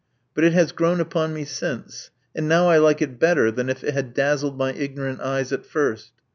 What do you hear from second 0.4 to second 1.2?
it has grown